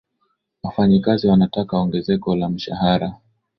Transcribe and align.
wafanyikazi 0.63 1.27
wanataka 1.27 1.77
ongezeko 1.77 2.35
la 2.35 2.49
mshahara 2.49 3.13